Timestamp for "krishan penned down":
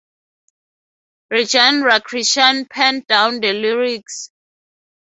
2.01-3.39